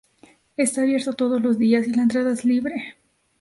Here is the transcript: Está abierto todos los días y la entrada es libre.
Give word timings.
Está 0.57 0.81
abierto 0.81 1.13
todos 1.13 1.39
los 1.43 1.59
días 1.59 1.87
y 1.87 1.93
la 1.93 2.01
entrada 2.01 2.33
es 2.33 2.43
libre. 2.43 2.95